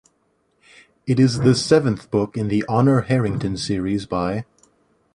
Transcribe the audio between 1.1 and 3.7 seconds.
is the seventh book in the Honor Harrington